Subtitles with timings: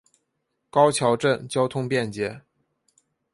[0.71, 2.41] 高桥镇交通便捷。